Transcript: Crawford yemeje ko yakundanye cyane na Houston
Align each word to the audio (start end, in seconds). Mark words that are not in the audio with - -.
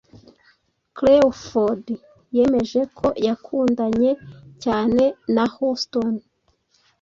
Crawford 0.95 1.85
yemeje 2.35 2.81
ko 2.97 3.07
yakundanye 3.27 4.11
cyane 4.63 5.03
na 5.33 5.45
Houston 5.53 6.11